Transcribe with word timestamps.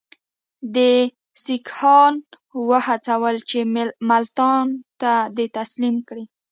ده 0.75 0.91
سیکهان 1.43 2.13
وهڅول 2.67 3.35
چې 3.49 3.59
ملتان 4.09 4.65
ده 5.01 5.15
ته 5.35 5.43
تسلیم 5.57 5.95
کړي. 6.07 6.25